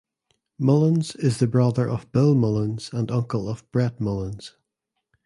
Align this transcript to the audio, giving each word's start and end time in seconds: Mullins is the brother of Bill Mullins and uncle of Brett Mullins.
Mullins 0.57 1.15
is 1.15 1.37
the 1.37 1.45
brother 1.45 1.87
of 1.87 2.11
Bill 2.11 2.33
Mullins 2.33 2.89
and 2.91 3.11
uncle 3.11 3.47
of 3.47 3.71
Brett 3.71 3.99
Mullins. 4.01 4.53